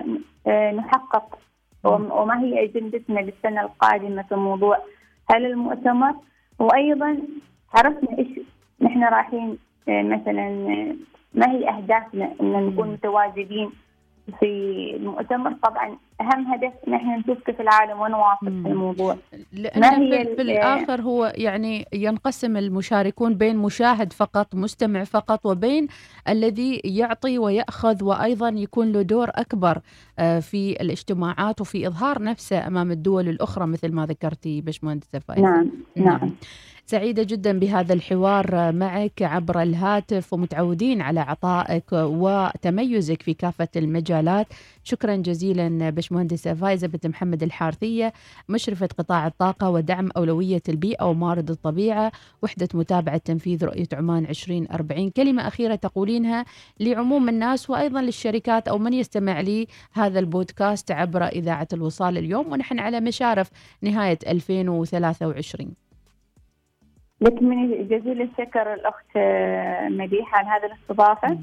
[0.49, 1.39] نحقق.
[1.85, 4.79] وما هي أجندتنا للسنة القادمة في موضوع
[5.31, 6.15] هل المؤتمر؟
[6.59, 7.19] وأيضا
[7.75, 8.29] عرفنا إيش
[8.81, 9.59] نحن رايحين
[9.89, 10.95] آه، مثلا آه،
[11.35, 13.71] ما هي أهدافنا إن نكون متواجدين
[14.41, 19.17] في المؤتمر طبعا أهم هدف نحن نشوف كيف العالم وين واصل في الموضوع.
[19.77, 25.87] ما هي في الآخر هو يعني ينقسم المشاركون بين مشاهد فقط مستمع فقط وبين
[26.29, 29.79] الذي يعطي ويأخذ وأيضا يكون له دور أكبر
[30.19, 35.71] آه، في الاجتماعات وفي إظهار نفسه أمام الدول الأخرى مثل ما ذكرتي باشمهندسه فايزه نعم
[35.97, 36.31] نعم, نعم.
[36.89, 44.47] سعيدة جدا بهذا الحوار معك عبر الهاتف ومتعودين على عطائك وتميزك في كافة المجالات.
[44.85, 48.13] شكرا جزيلا بشمهندسة فايزة بنت محمد الحارثية
[48.49, 55.49] مشرفة قطاع الطاقة ودعم أولوية البيئة وموارد الطبيعة وحدة متابعة تنفيذ رؤية عمان 2040 كلمة
[55.49, 56.45] أخيرة تقولينها
[56.81, 62.79] لعموم الناس وأيضا للشركات أو من يستمع لي هذا البودكاست عبر إذاعة الوصال اليوم ونحن
[62.79, 63.51] على مشارف
[63.83, 65.86] نهاية 2023
[67.21, 69.17] لك من جزيل الشكر الأخت
[69.91, 71.39] مديحة على هذه الاستضافة؟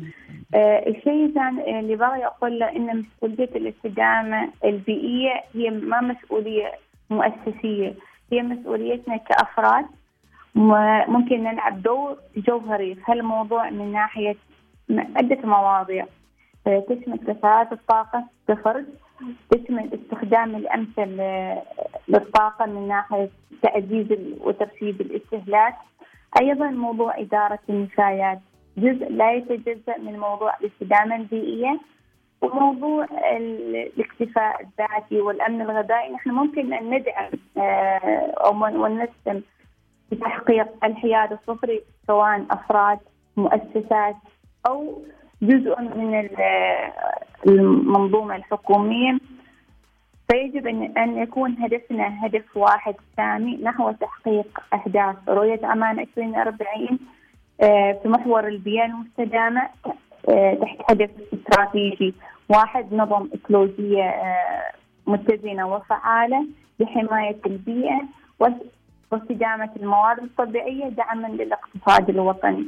[0.56, 6.72] آه، الشيء الثاني اللي بغي أقول له إن مسؤولية الاستدامة البيئية هي ما مسؤولية
[7.10, 7.94] مؤسسية
[8.32, 9.86] هي مسؤوليتنا كأفراد.
[11.08, 14.36] ممكن نلعب دور جوهري في هالموضوع من ناحية
[14.90, 16.06] عدة مواضيع.
[16.68, 18.86] آه، تشمل كفاءات الطاقة كفرد
[19.52, 21.22] تشمل استخدام الأمثل
[22.08, 23.30] للطاقة من ناحية
[23.62, 24.08] تعزيز
[24.40, 25.76] وترشيد الاستهلاك.
[26.42, 28.40] أيضا موضوع إدارة النفايات.
[28.78, 31.80] جزء لا يتجزأ من موضوع الاستدامة البيئية
[32.42, 33.08] وموضوع
[33.38, 36.14] الاكتفاء الذاتي والأمن الغذائي.
[36.14, 39.44] نحن ممكن أن ندعم آه، أو ونسهم
[40.12, 43.00] بتحقيق الحياد الصفري سواء أفراد
[43.38, 44.16] مؤسسات
[44.68, 45.04] أو
[45.44, 46.30] جزء من
[47.48, 49.18] المنظومة الحكومية.
[50.32, 55.16] فيجب أن يكون هدفنا هدف واحد سامي نحو تحقيق أهداف.
[55.30, 57.00] رؤية أمان 2040
[57.62, 59.62] آه، في محور البيئة المستدامة
[60.30, 62.14] آه، تحت هدف استراتيجي
[62.50, 64.72] واحد نظم إيكولوجية آه،
[65.08, 66.48] متزنة وفعالة
[66.80, 68.02] لحماية البيئة
[69.12, 72.66] واستدامة الموارد الطبيعية دعما للاقتصاد الوطني.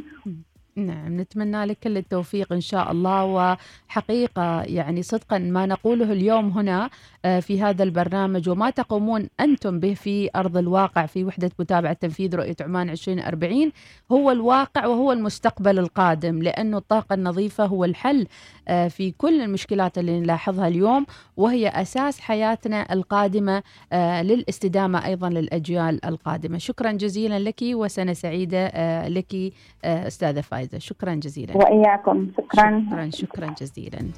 [0.78, 3.26] نعم نتمنى لك كل التوفيق إن شاء الله.
[3.26, 6.90] وحقيقة يعني صدقا ما نقوله اليوم هنا
[7.26, 12.36] آه، في هذا البرنامج وما تقومون أنتم به في أرض الواقع في وحدة متابعة تنفيذ
[12.36, 13.72] رؤية عمان 2040
[14.12, 18.28] هو الواقع وهو المستقبل القادم لأنه الطاقة النظيفة هو الحل
[18.68, 21.06] آه، في كل المشكلات اللي نلاحظها اليوم
[21.38, 26.58] وهي أساس حياتنا القادمة آه، للاستدامة أيضا للأجيال القادمة.
[26.58, 28.68] شكرا جزيلا لك وسنة سعيدة
[29.08, 29.54] لك
[29.86, 30.65] أستاذة فايزة.
[30.78, 31.58] شكرا جزيلا.
[31.58, 32.32] وإياكم.
[32.38, 32.86] شكرا.
[32.90, 34.10] شكرا, شكرا جزيلا.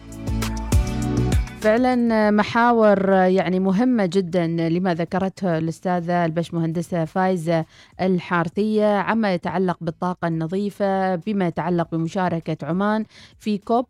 [1.62, 7.66] فعلا محاور يعني مهمة جدا لما ذكرته الأستاذة البشمهندسة فايزة
[8.02, 13.06] الحارثية عما يتعلق بالطاقة النظيفة بما يتعلق بمشاركة عمان
[13.40, 13.86] في كوب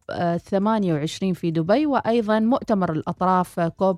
[0.49, 3.97] 28 في دبي وأيضا مؤتمر الأطراف كوب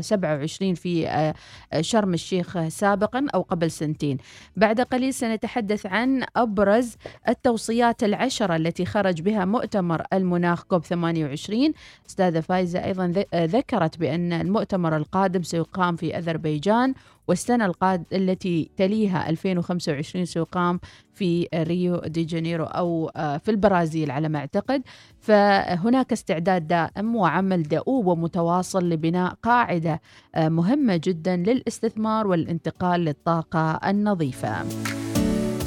[0.00, 1.32] 27 في
[1.80, 4.18] شرم الشيخ سابقا أو قبل سنتين.
[4.56, 6.96] بعد قليل سنتحدث عن أبرز
[7.28, 11.72] التوصيات العشرة التي خرج بها مؤتمر المناخ كوب 28
[12.08, 16.94] أستاذة فايزة أيضا ذكرت بأن المؤتمر القادم سيقام في أذربيجان
[17.28, 20.80] والسنة القاد التي تليها 2025 سيقام
[21.14, 24.82] في ريو دي جانيرو أو آه، في البرازيل على ما أعتقد.
[25.20, 30.00] فهناك استعداد دائم وعمل دؤوب ومتواصل لبناء قاعدة
[30.34, 34.64] آه، مهمة جدا للاستثمار والانتقال للطاقة النظيفة.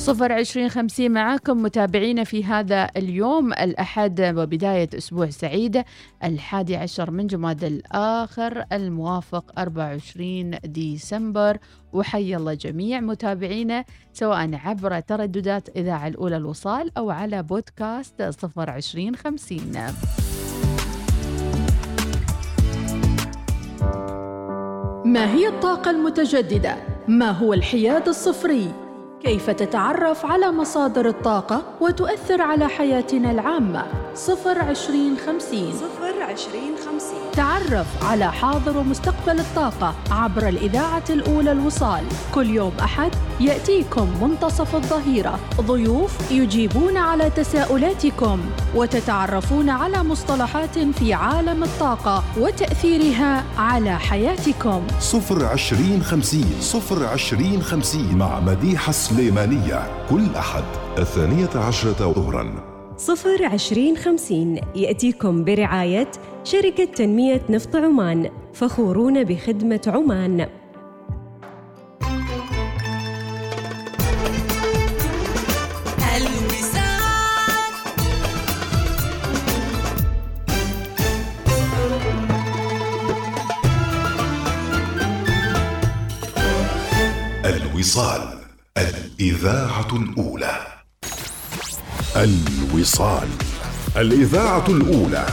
[0.03, 5.85] صفر عشرين خمسين معاكم متابعينا في هذا اليوم الأحد وبداية أسبوع سعيدة
[6.23, 11.57] الحادي عشر من جماد الآخر الموافق 24 ديسمبر
[11.93, 19.15] وحي الله جميع متابعينا سواء عبر ترددات إذاعة الأولى الوصال أو على بودكاست صفر عشرين
[19.15, 19.71] خمسين
[25.05, 26.75] ما هي الطاقة المتجددة؟
[27.07, 28.92] ما هو الحياد الصفري؟
[29.23, 35.73] كيف تتعرف على مصادر الطاقة وتؤثر على حياتنا العامة؟ صفر عشرين خمسين.
[35.73, 42.03] صفر عشرين خمسين تعرف على حاضر ومستقبل الطاقة عبر الإذاعة الأولى الوصال.
[42.35, 45.39] كل يوم أحد يأتيكم منتصف الظهيرة.
[45.61, 48.39] ضيوف يجيبون على تساؤلاتكم
[48.75, 54.81] وتتعرفون على مصطلحات في عالم الطاقة وتأثيرها على حياتكم.
[54.99, 60.07] صفر عشرين خمسين صفر عشرين خمسين مع مديحة سليمانية.
[60.09, 60.63] كل أحد
[60.97, 64.61] الثانية عشرة ظهراً صفر عشرين خمسين.
[64.75, 66.11] يأتيكم برعاية
[66.43, 70.47] شركة تنمية نفط عمان فخورون بخدمة عمان.
[87.45, 88.39] الوصال
[88.77, 90.72] الإذاعة الأولى.
[92.15, 93.27] الوصال.
[93.97, 95.25] الإذاعة الأولى.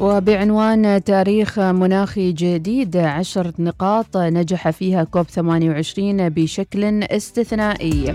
[0.00, 8.14] وبعنوان تاريخ مناخي جديد عشر نقاط نجح فيها كوب 28 بشكل استثنائي.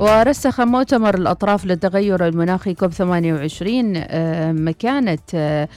[0.00, 5.68] ورسخ مؤتمر الأطراف للتغير المناخي كوب 28 آه، مكانة آه،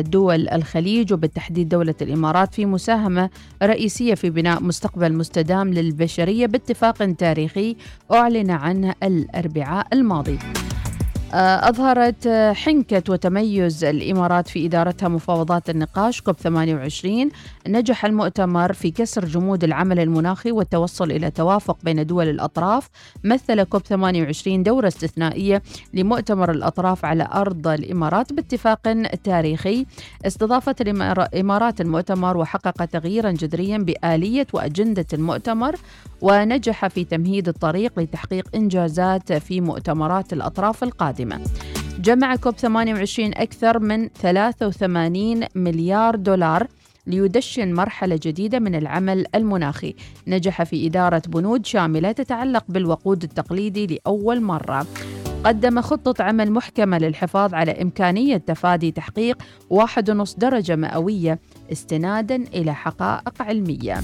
[0.00, 3.30] دول الخليج وبالتحديد دولة الإمارات في مساهمة
[3.62, 7.76] رئيسية في بناء مستقبل مستدام للبشرية باتفاق تاريخي
[8.12, 10.38] أعلن عنه الأربعاء الماضي.
[10.38, 10.77] آه،
[11.32, 17.30] أظهرت آه، حنكة وتميز الإمارات في إدارتها مفاوضات النقاش كوب 28
[17.68, 22.88] نجح المؤتمر في كسر جمود العمل المناخي والتوصل إلى توافق بين دول الأطراف.
[23.24, 25.62] مثل كوب 28 دورة استثنائية
[25.94, 28.80] لمؤتمر الأطراف على أرض الإمارات باتفاق
[29.24, 29.86] تاريخي.
[30.26, 35.76] استضافت الإمارات المؤتمر وحقق تغييرا جذريا بآلية وأجندة المؤتمر.
[36.20, 41.17] ونجح في تمهيد الطريق لتحقيق إنجازات في مؤتمرات الأطراف القادمة.
[41.98, 46.66] جمع كوب 28 أكثر من 83 مليار دولار
[47.06, 49.94] ليدشن مرحلة جديدة من العمل المناخي.
[50.26, 54.86] نجح في إدارة بنود شاملة تتعلق بالوقود التقليدي لأول مرة.
[55.44, 61.38] قدم خطة عمل محكمة للحفاظ على إمكانية تفادي تحقيق 1.5 درجة مئوية
[61.72, 64.00] استنادا إلى حقائق علمية.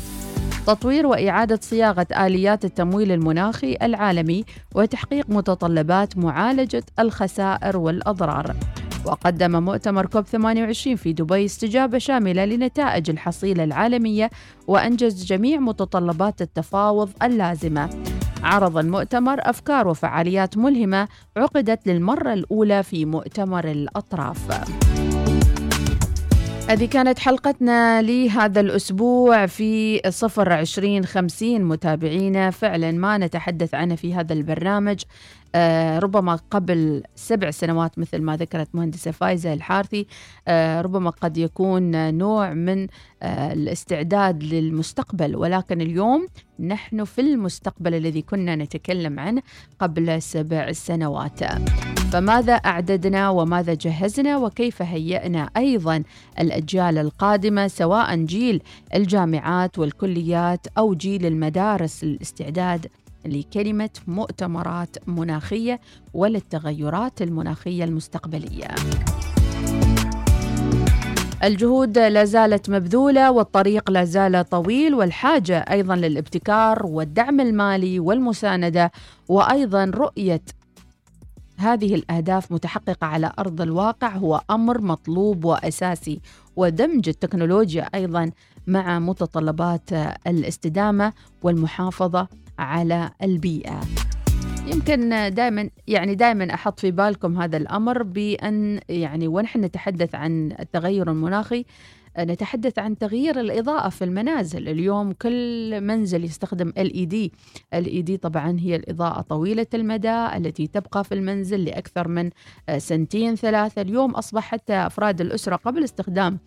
[0.67, 4.45] تطوير وإعادة صياغة آليات التمويل المناخي العالمي
[4.75, 8.57] وتحقيق متطلبات معالجة الخسائر والأضرار.
[9.05, 14.31] وقدم مؤتمر كوب 28 في دبي استجابة شاملة لنتائج الحصيلة العالمية
[14.67, 17.91] وأنجز جميع متطلبات التفاوض اللازمة.
[18.43, 24.49] عرض المؤتمر أفكار وفعاليات ملهمة عقدت للمرة الأولى في مؤتمر الأطراف.
[26.69, 32.51] هذه كانت حلقتنا لهذا الأسبوع في صفر عشرين خمسين متابعينا.
[32.51, 35.03] فعلا ما نتحدث عنه في هذا البرنامج.
[35.99, 40.07] ربما قبل سبع سنوات مثل ما ذكرت مهندسة فايزة الحارثي
[40.49, 42.87] آه ربما قد يكون نوع من
[43.23, 45.37] آه الاستعداد للمستقبل.
[45.37, 46.27] ولكن اليوم
[46.61, 49.43] نحن في المستقبل الذي كنا نتكلم عنه
[49.79, 51.41] قبل سبع سنوات.
[52.13, 56.03] فماذا أعددنا وماذا جهزنا وكيف هيئنا أيضا
[56.41, 58.63] الأجيال القادمة سواء جيل
[58.95, 62.87] الجامعات والكليات أو جيل المدارس للاستعداد
[63.27, 65.81] لكلمة مؤتمرات مناخية
[66.14, 68.68] وللتغيرات المناخية المستقبلية.
[71.45, 78.91] الجهود لا زالت مبذولة والطريق لا زال طويل والحاجة أيضا للابتكار والدعم المالي والمساندة
[79.29, 80.43] وأيضا رؤية
[81.57, 86.20] هذه الأهداف متحققة على أرض الواقع هو أمر مطلوب وأساسي
[86.57, 88.31] ودمج التكنولوجيا أيضا
[88.66, 89.93] مع متطلبات
[90.27, 91.12] الاستدامة
[91.43, 92.29] والمحافظة
[92.59, 93.81] على البيئة.
[94.67, 101.11] يمكن دائما يعني دائما أحط في بالكم هذا الأمر بأن يعني ونحن نتحدث عن التغير
[101.11, 101.65] المناخي؟
[102.19, 104.69] نتحدث عن تغيير الإضاءة في المنازل.
[104.69, 107.29] اليوم كل منزل يستخدم LED
[107.75, 112.31] LED طبعا هي الإضاءة طويلة المدى التي تبقى في المنزل لأكثر من
[112.79, 113.83] سنتين ثلاثة.
[113.83, 116.39] اليوم أصبح حتى أفراد الأسرة قبل استخدام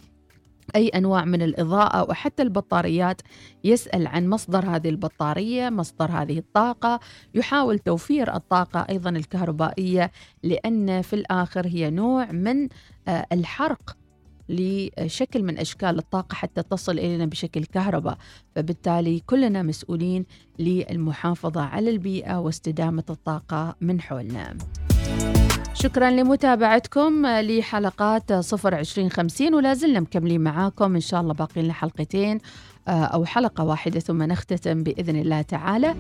[0.75, 3.21] أي أنواع من الإضاءة وحتى البطاريات
[3.63, 6.99] يسأل عن مصدر هذه البطارية مصدر هذه الطاقة
[7.35, 10.11] يحاول توفير الطاقة أيضا الكهربائية
[10.43, 12.67] لأن في الآخر هي نوع من
[13.07, 13.97] الحرق
[14.49, 18.17] لشكل من أشكال الطاقة حتى تصل إلينا بشكل كهرباء،
[18.55, 20.25] فبالتالي كلنا مسؤولين
[20.59, 24.57] للمحافظة على البيئة واستدامة الطاقة من حولنا.
[25.79, 30.95] شكرا لمتابعتكم لحلقات صفر عشرين خمسين ولا زلنا مكملين معاكم.
[30.95, 32.39] إن شاء الله باقي لنا حلقتين
[32.87, 35.95] أو حلقة واحدة ثم نختتم بإذن الله تعالى.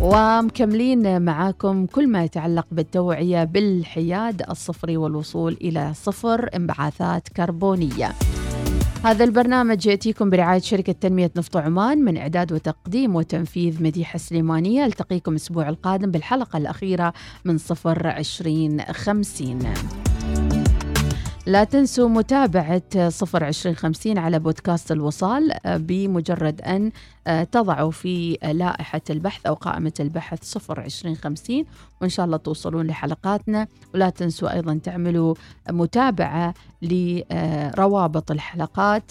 [0.00, 8.12] ومكملين معاكم كل ما يتعلق بالتوعية بالحياد الصفري والوصول إلى صفر انبعاثات كربونية.
[9.04, 14.84] هذا البرنامج يأتيكم برعاية شركة تنمية نفط عمان من إعداد وتقديم وتنفيذ مديحة سليمانية.
[14.84, 17.12] ألتقيكم الأسبوع القادم بالحلقة الأخيرة
[17.44, 19.58] من صفر عشرين خمسين.
[21.48, 26.92] لا تنسوا متابعة صفر عشرين خمسين على بودكاست الوصال بمجرد أن
[27.52, 31.64] تضعوا في لائحة البحث أو قائمة البحث صفر عشرين خمسين
[32.00, 33.66] وإن شاء الله توصلون لحلقاتنا.
[33.94, 35.34] ولا تنسوا أيضا تعملوا
[35.70, 39.10] متابعة لروابط الحلقات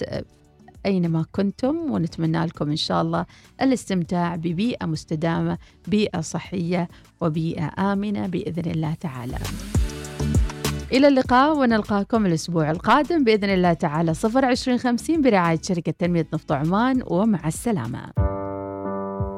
[0.85, 3.25] أينما كنتم ونتمنى لكم إن شاء الله
[3.61, 5.57] الاستمتاع ببيئة مستدامة
[5.87, 6.87] بيئة صحية
[7.21, 9.37] وبيئة آمنة بإذن الله تعالى.
[10.91, 16.51] إلى اللقاء ونلقاكم الأسبوع القادم بإذن الله تعالى صفر عشرين خمسين برعاية شركة تنمية نفط
[16.51, 18.11] عمان ومع السلامة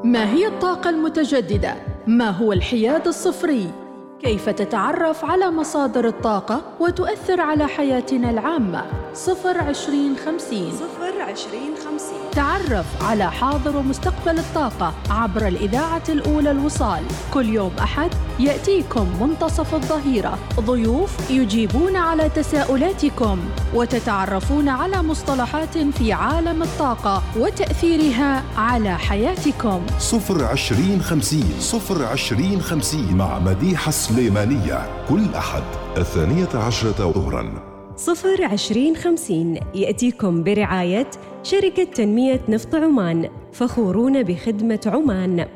[0.04, 1.74] ما هي الطاقة المتجددة؟
[2.06, 3.89] ما هو الحياد الصفري؟
[4.22, 10.72] كيف تتعرف على مصادر الطاقة وتؤثر على حياتنا العامة؟ صفر عشرين خمسين.
[10.72, 12.30] صفر عشرين خمسين.
[12.32, 17.02] تعرف على حاضر ومستقبل الطاقة عبر الإذاعة الأولى الوصال.
[17.34, 20.38] كل يوم أحد يأتيكم منتصف الظهيرة.
[20.60, 23.38] ضيوف يجيبون على تساؤلاتكم
[23.74, 29.82] وتتعرفون على مصطلحات في عالم الطاقة وتأثيرها على حياتكم.
[29.98, 31.54] صفر عشرين خمسين.
[31.60, 35.62] صفر عشرين خمسين مع مديحة سليمانية كل أحد
[35.96, 37.70] الثانية عشرة ظهراً.
[37.96, 41.10] صفر عشرين خمسين يأتيكم برعاية
[41.42, 45.46] شركة تنمية نفط عمان فخورون بخدمة عمان.